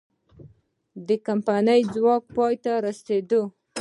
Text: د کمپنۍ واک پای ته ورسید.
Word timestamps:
د 1.07 1.09
کمپنۍ 1.27 1.81
واک 2.03 2.23
پای 2.35 2.53
ته 2.63 2.71
ورسید. 2.77 3.31